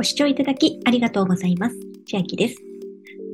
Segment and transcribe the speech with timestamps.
[0.00, 1.76] ご視聴いただきありがとうございます。
[2.06, 2.56] 千秋です。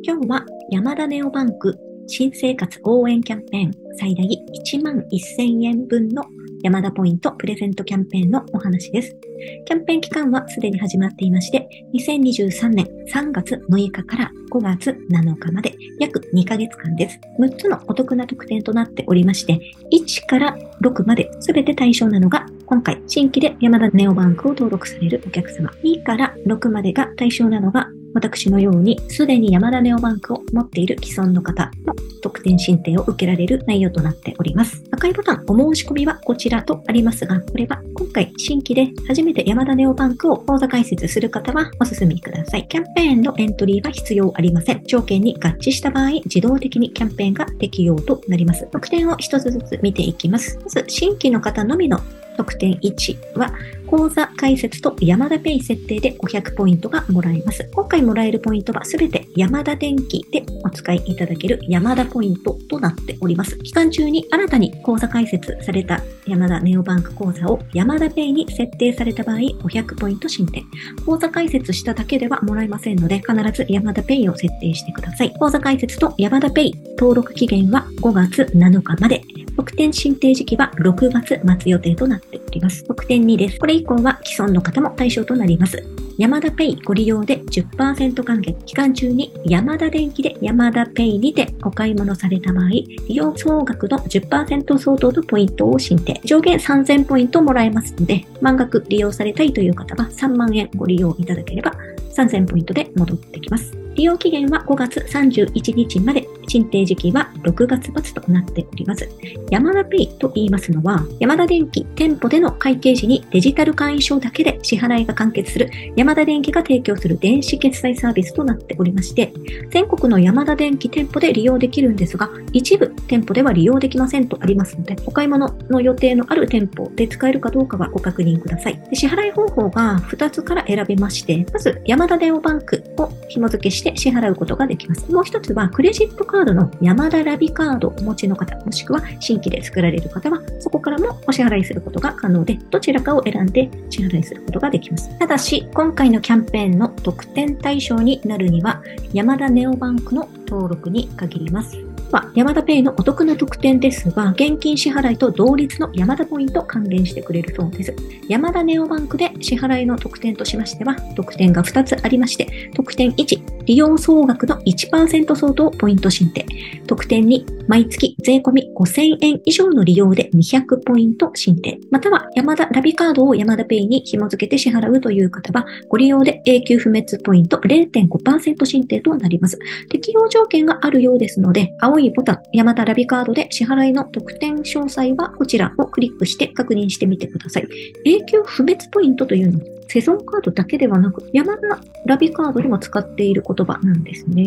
[0.03, 5.05] 今日は山田ネオバンク新生活応援キャンペーン最大1万
[5.39, 6.25] 1000円分の
[6.65, 9.17] 山田ポイントプレゼントキャンペーンのお話です。
[9.65, 17.21] キャンペーン期間はすでに始まっていまして、2023年3月6日から5月7日まで約2ヶ月間です。
[17.39, 19.61] 6つのお得な特典となっておりまして、
[19.93, 34.83] 1から6まで全て対象なのが今回新規で山田ネオバンクを登録されるお客様、2から6までが対象なのが私のように、すでに山田ネオバンクを持っている既存の方の特典申請を受けられる内容となっております。
[34.91, 42.67] 赤いボタン、お申し込みはこちらとありますが、これは今回新規で初めて山田ネオバンクを口座開設する方はお進みください。
[42.67, 44.83] キャンペーンのエントリーは必要ありません。
[44.87, 48.67] 条件に合致した場合、自動的にキャンペーンが適用となります。
[48.73, 50.59] 特典を一つずつ見ていきます。
[50.63, 52.01] まず、新規の方のみの
[52.37, 53.51] 6.1は、
[53.87, 57.69] 口座開設と山田ペイ設定で500ポイントがもらえます。
[57.73, 63.57] 今回もらえるポイントはすべて山田電機でお使いいただける山田ポイントとなっております。
[63.59, 70.63] 期間中に新たに口座開設された山田ネオバンク口座を山田ペイに設定された場合500ポイント申請。
[71.05, 75.33] 口座開設しただけではもらえませんので必ず山田ペイを設定してください。
[75.33, 79.23] 口座開設と山田ペイ登録期限は5月7日まで。
[79.57, 82.85] 特典申請時期は6月末予定となっております。
[82.85, 83.59] 特典2です。
[83.59, 85.83] これ以降は既存の方も対象となります。
[86.19, 88.55] 山田ペイご利用で10%還元。
[88.65, 96.15] 期間中に山田電機で山田ペイにてお買い物された場合、利用総額の10%相当のポイントを申請。
[96.25, 101.73] 上限3000ポイントもらえますので、満額利用されたいという方は3万円ご利用いただければ
[102.15, 103.86] 3000ポイントで戻ってきます。
[103.97, 109.09] 利用期限は5月31日まで、申請時期は6月末となっております。
[109.51, 119.33] 山田ペイと言いますのは、山田電機店舗での会計時にデジタル会員証だけで支払いが完結する山田電機が提供する電子決済サービスとなっておりまして、
[119.71, 128.81] 全国の山田電機店舗で利用できるんですが、一部店舗では利用できませんとありますので、お買い物の予定のある店舗で使えるかどうかはご確認ください。
[128.93, 135.11] 支払い方法が2つから選べまして、まず山田電オバンクを紐付けしてして支払うことができます。
[135.13, 145.17] もう一つは、クレジットカードの山田ラビカードをお持ちの方、もしくは新規で作られる方は、そこからもお支払いすることが可能で、どちらかを選んで支払いすることができます。
[145.19, 148.83] ただし、今回のキャンペーンの特典対象になるには、
[149.13, 151.77] 山田ネオバンクの登録に限ります。
[152.11, 157.95] は、山田ペイのお得な特典ですが、現金支払いと同率の山田ポイント還元してくれるそうです。
[158.29, 166.47] 山田ネオバンクで支払いの特典としましては、特典が2つありまして、特典1、利用総額の1%相当ポイント申請。
[166.87, 171.77] 特典2、毎月税込5000円以上の利用で200ポイント申請。
[171.91, 179.59] または、山田ラビカードを山田ペイに紐付けて支払うという方は、ご利用で永久不滅ポイント0.5%申請となります。
[179.91, 187.69] 適用条件があるようですので、青青いボタン、山田ラビカードで支払いの特典詳細はこちらをクリックして確認してみてください。
[188.05, 194.45] 永久不滅ポイントというのは、セゾンカードだけではなく、山田ラビカードでも使っている言葉なんですね。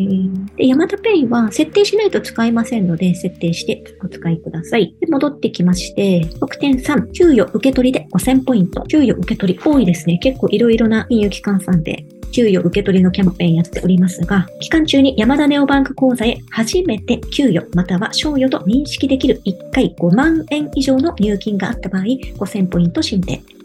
[0.55, 4.95] で、山田ペイは設定しないと使えませんので、設定してお使いください。
[4.99, 8.83] で、戻ってきまして、特典3、給与受け取りで5000ポイント。
[8.83, 10.17] 給与受け取り多いですね。
[10.17, 23.58] 結構いろいろな金融機関さんで給与受け取りのキャンペーンやっておりますが、期間中に山田ネオバンク口座へ初めて給与または賞与と認識できる1回5万円以上の入金があった場合、5000ポイント申請。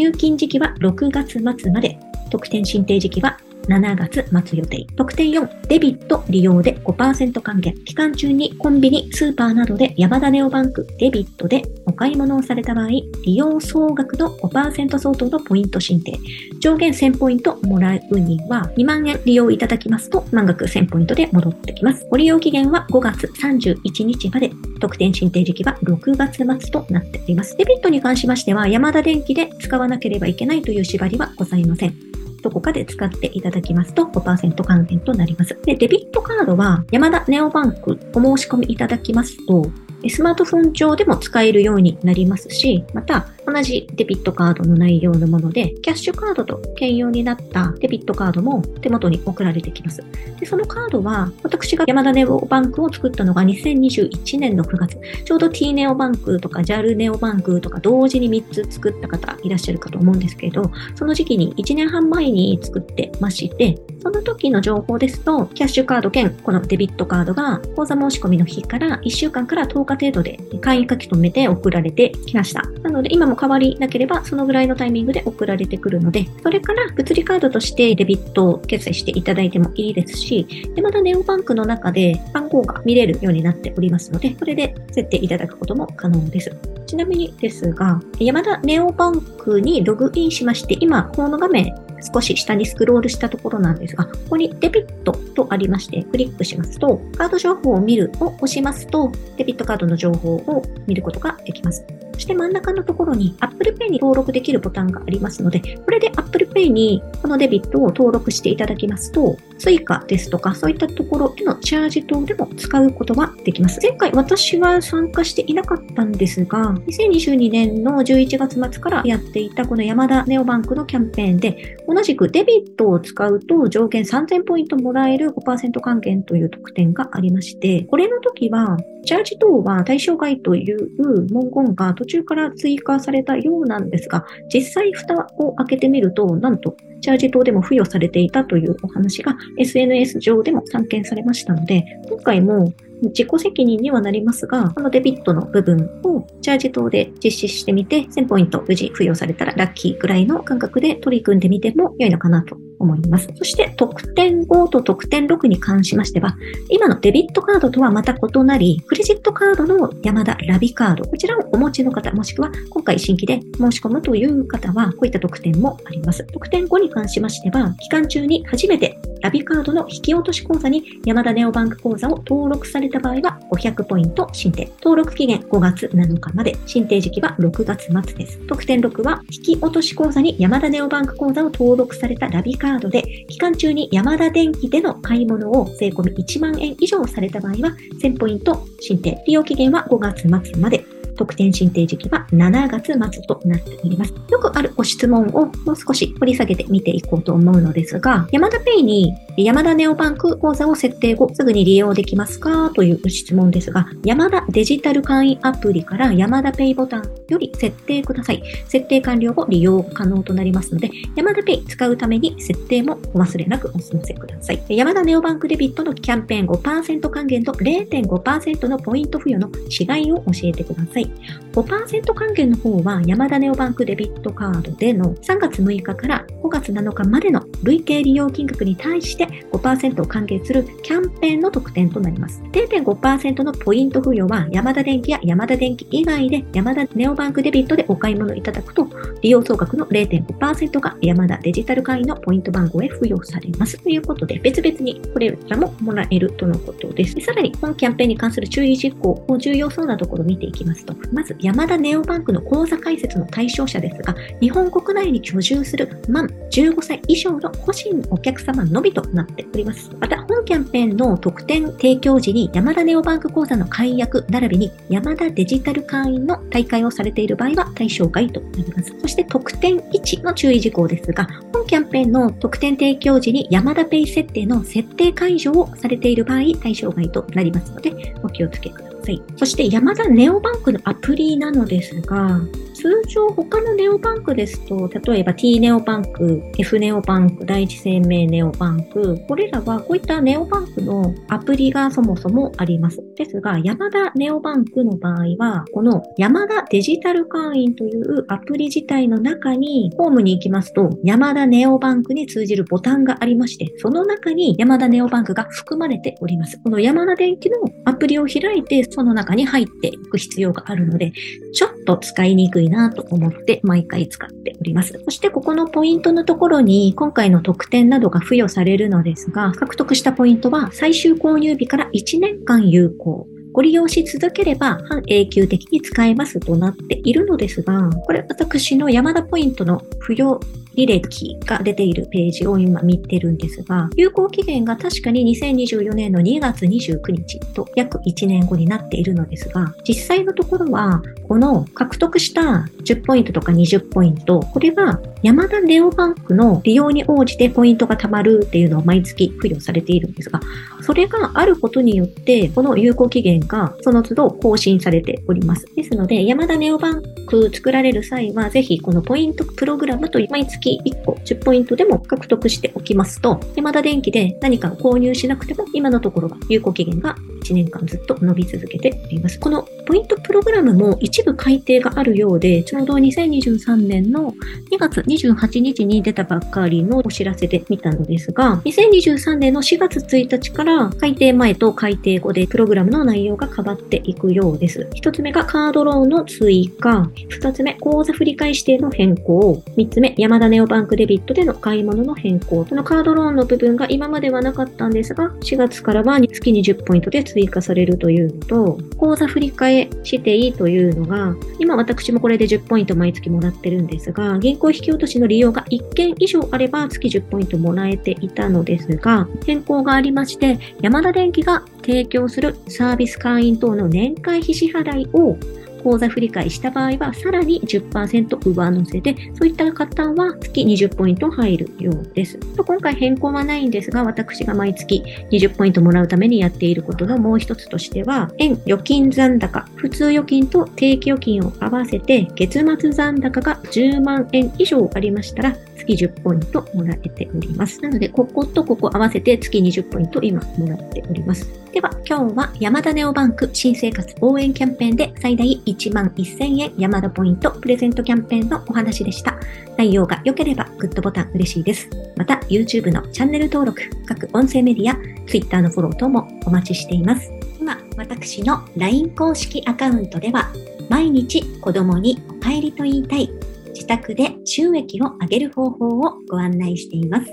[0.00, 1.98] 入金時期は6月末まで、
[2.30, 3.36] 特典申請時期は
[3.70, 4.84] 7月末予定。
[4.96, 7.72] 特典4、デビット利用で5%還元。
[7.84, 16.18] 期間中にコンビニ、スーパーなどで山田ネオバンクデビットでお買い物をされた場合、利用総額の5%相当のポイント申請。
[16.58, 22.04] 上限1000ポイントもらうには、2万円利用いただきますと、満額1000ポイントで戻ってきます。
[22.10, 24.50] ご利用期限は5月31日まで、
[24.80, 27.56] 特典申請時期は6月末となっております。
[27.56, 32.09] デビットに関しましては、山田電機で使わなければいけないという縛りはございません。
[32.42, 35.58] どこかで使っていただきますと5%還元となります。
[35.64, 39.70] で、デビットカードは山田ネオバンクお申し込みいただきますと、
[40.08, 50.04] スマートフォン上でも使えるようになりますし、また、同じデビットカードの内容のもので、キャッシュカードと兼用になったデビットカードも手元に送られてきます。
[50.38, 54.96] でそのカードは、私が山田ネオバンクを作ったのが2021年の9月。
[55.24, 72.62] ちょうど T ネオバンクとか JAL ネオバンクとか同時に3つ作った方いらっしゃるかと思うんですけど、その時期に1年半前に作ってまして、その時の情報ですと、キャッシュカード兼このデビットカードが口座申し込みの日から1週間から10日程度で会員書き留めて送られてきました。
[72.82, 86.54] なので今も変わりなければそのぐらいのタイミングで送られてくるので、それから物理カードとしてデビットを決済していただいてもいいですし、でまたネオバンクの中で番号が見れるようになっておりますので、それで設定いただくことも可能です。
[86.86, 91.74] ちなみにですが、山田ネオバンクにログインしまして、今、この画面
[92.12, 101.99] 少し下にスクロールしたところなんですが、ここにデビットとありまして、クリックしますと、カード情報を見るを押しますと、デビットカードの情報を見ることができます。
[102.20, 113.80] そして真ん中のところに Apple Pay に登録できるボタンがありますので、これで Apple Pay にこのデビットを登録していただきますと、Suica ですとかそういったところへのチャージ等でも使うことはができます。
[113.82, 130.88] 前回私は参加していなかったんですが、2022年の11月末からやっていたこの山田ネオバンクのキャンペーンで、同じくデビットを使うと上限3000ポイントもらえる5%還元という特典がありまして、これの時はチャージ等は対象外という
[131.28, 142.72] 文言が途中から追加されたようなんですが、実際蓋を開けてみると、なんとチャージ等でも付与されていたというお話が SNS 上でも散見されましたので、今回も
[143.02, 153.28] 自己責任にはなりますが、このデビットの部分をチャージ等で実施してみて、1000ポイント無事付与されたらラッキーぐらいの感覚で取り組んでみても良いのかなと思います。
[153.36, 156.36] そして特典5と特典6に関しましては、
[156.68, 166.24] 今のデビットカードとはまた異なり、クレジットカードの山田ラビカード、こちらをお持ちの方、もしくは今回新規で申し込むという方は、こういった特典もあります。
[166.32, 174.68] 特典5に関しましては、期間中に初めてラビカードの引き落とし口座に山田ネオバンク口座を登録された場合は500ポイント申請。
[174.82, 178.38] 登録期限5月7日まで、申請時期は6月末です。
[178.46, 189.16] 特典6は引き落とし口座に山田ネオバンク口座を登録されたラビカードで、期間中に山田電機での買い物を税込み1万円以上された場合は1000ポイント申請。
[189.26, 190.84] 利用期限は5月末まで。
[191.20, 194.14] 特典申請時期は7月末となっております。
[194.30, 202.70] よくあるご質問をもう少し掘り下げて見ていこうと思うのですが、ヤマダペイにヤマダネオバンク口座を設定後すぐに利用できますか？
[202.74, 208.42] という質問ですが、ヤマダデジタル会員アプリからヤマダペイボタンより設定ください。
[208.66, 214.62] 設定完了後利用可能となりますので、ヤマダペイ使うために設定もお忘れなくお済ませください。
[214.68, 221.10] ヤマダネオバンクデビットのキャンペーン5%還元と0.5%のポイント付与の違いを教えてください。
[221.52, 232.42] 5%還元の方は山田ネオバンクデビットカードでの3月6日から5月7日までの累計利用金額に対して5%を還元するキャンペーンの特典となります。
[232.52, 238.88] 0.5%のポイント付与は山田電機や山田電機以外で山田ネオバンクデビットでお買い物いただくと
[239.22, 243.78] 利用総額の0.5%が山田デジタル会員のポイント番号へ付与されます。
[243.78, 247.20] ということで別々にこれらももらえるとのことです。
[247.20, 259.90] さらに本キャンペーンに関する注意事項を重要そうなところを見ていきますと、まず、山田ネオバンクの口座開設の対象者ですが、日本国内に居住する満15歳以上の個人のお客様のみとなっております。
[259.98, 268.94] また、本キャンペーンの特典提供時に山田ネオバンク口座の解約並びに山田デジタル会員の大会をされている場合は対象外となります。
[269.00, 278.90] そして特典1の注意事項ですが、本キャンペーンの特典提供時に山田ペイ設定の設定解除をされている場合対象外となりますので、お気をつけください。
[279.04, 279.22] さい。
[279.36, 282.40] そして山田ネオバンクのアプリなのですが、
[282.80, 293.04] 通常他のネオバンクですと、例えば T ネオバンク、F ネオバンク、第一生命ネオバンク、これらはこういったネオバンクのアプリがそもそもあります。
[293.16, 306.58] ですが、山田ネオバンクの場合は、この山田デジタル会員というアプリ自体の中に、ホームに行きますと、山田ネオバンクに通じるボタンがありまして、その中に山田ネオバンクが含まれております。
[306.64, 311.12] この山田電機のアプリを開いて、その中に入っていく必要があるので、
[311.52, 314.98] ちょっと使いにくいなと思って毎回使っております。
[315.04, 323.26] そしてここのポイントのところに今回の特典などが付与されるのですが、獲得したポイントは最終購入日から1年間有効。
[323.52, 330.40] ご利用し続ければ半永久的に使えますとなっているのですが、これ私の山田ポイントの付与
[330.74, 350.40] 履歴が出ているページを今見てるんですが、有効期限が確かに2024年の2月29日と約1年後になっているのですが、実際のところは、この獲得した10ポイントとか20ポイント、これは山田ネオバンクの利用に応じてポイントが貯まるっていうのを毎月付与されているんですが、
[350.82, 355.66] それがあることによって、この有効期限がその都度更新されております。
[355.74, 369.40] ですので、山田ネオバンク作られる際は、ぜひこのポイントプログラムと毎月月1個10ポイントでも獲得しておきますと、山田電機で何かを購入しなくても、今のところは有効期限が1年間ずっと伸び続けております。
[369.40, 374.32] このポイントプログラムも一部改定があるようで、ちょうど2023年の
[374.70, 384.88] 2月28日に出たばっかりのお知らせで見たのですが、2023年の4月1日から改定前と改定後でプログラムの内容が変わっていくようです。
[384.94, 392.64] 1つ目がカードローンの追加、2つ目口座振替指定の変更、3つ目山田ネオバンクデビットでの買い物の変更。
[392.64, 415.36] このカードローンの部分が今まではなかったんですが、4月からは月20ポイントで追加されるというのと、口座振替していいというのが、今私もこれで10ポイント毎月もらってるんですが、銀行引き落としの利用が1件以上あれば月10ポイントもらえていたのですが、変更がありまして、山田電機が提供するサービス会員等の年会費支払いを
[415.82, 422.38] 口座振替した場合は、さらに10%上乗せで、そういった方は月20ポイント入るようです。
[422.56, 437.80] 今回変更はないんですが、私が毎月20ポイントもらうためにやっていることのもう一つとしては、円預金残高、普通預金と定期預金を合わせて、月末残高が10万円以上ありましたら、月10ポイントもらえております。
[437.80, 441.48] なので、こことここ合わせて月20ポイント今もらっております。
[441.72, 449.38] では、今日は山田ネオバンク新生活応援キャンペーンで最大1万1000円山田ポイントプレゼントキャンペーンのお話でした。
[449.76, 451.88] 内容が良ければグッドボタン嬉しいです。
[452.16, 454.96] また、YouTube のチャンネル登録、各音声メディア、
[455.26, 457.30] Twitter のフォロー等もお待ちしています。
[457.60, 460.52] 今、私の LINE 公式アカウントでは、
[460.88, 463.30] 毎日子供にお帰りと言いたい、
[463.72, 467.30] 自宅で収益を上げる方法をご案内しています。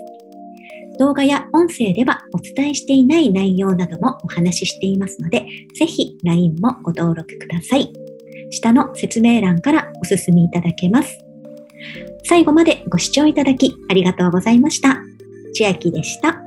[0.99, 8.06] 動画や音声ではお伝えしていない内容などもお話ししていますので、ぜひ LINE もご登録ください。
[8.49, 11.19] 下の説明欄からお進みいただけます。
[12.23, 15.01] 最後までご視聴いただきありがとうございました。
[15.53, 16.46] 千秋でした。